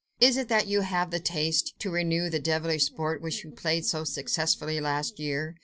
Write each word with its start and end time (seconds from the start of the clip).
Is 0.19 0.35
it 0.35 0.47
that 0.47 0.65
you 0.65 0.81
have 0.81 1.11
the 1.11 1.19
taste 1.19 1.75
to 1.77 1.91
renew 1.91 2.27
the 2.27 2.39
devilish 2.39 2.85
sport 2.85 3.21
which 3.21 3.43
you 3.43 3.51
played 3.51 3.85
so 3.85 4.03
successfully 4.03 4.79
last 4.81 5.19
year? 5.19 5.53